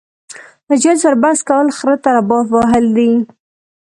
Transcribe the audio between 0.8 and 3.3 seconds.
جاهل سره بحث کول خره ته رباب وهل دي.